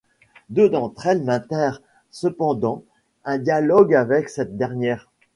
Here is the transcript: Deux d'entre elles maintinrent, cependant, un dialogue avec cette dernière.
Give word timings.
Deux 0.49 0.67
d'entre 0.67 1.05
elles 1.05 1.23
maintinrent, 1.23 1.79
cependant, 2.09 2.83
un 3.23 3.37
dialogue 3.37 3.93
avec 3.93 4.29
cette 4.29 4.57
dernière. 4.57 5.11